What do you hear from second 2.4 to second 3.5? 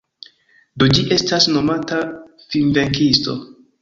Finvenkisto.